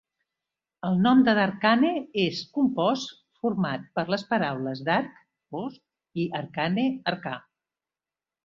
[0.87, 1.91] El nom de Darkane
[2.21, 3.13] és un compost
[3.43, 5.23] format per les paraules "dark"
[5.57, 7.37] (fosc) i "arcane" (arcà).